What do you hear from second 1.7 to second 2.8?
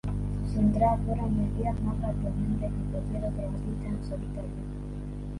más rápidamente